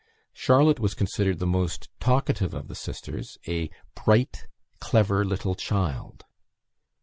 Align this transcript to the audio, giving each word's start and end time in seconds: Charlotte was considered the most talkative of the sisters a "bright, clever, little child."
Charlotte 0.33 0.79
was 0.79 0.95
considered 0.95 1.37
the 1.37 1.45
most 1.45 1.87
talkative 1.99 2.55
of 2.55 2.67
the 2.67 2.73
sisters 2.73 3.37
a 3.47 3.69
"bright, 4.03 4.47
clever, 4.79 5.23
little 5.23 5.53
child." 5.53 6.25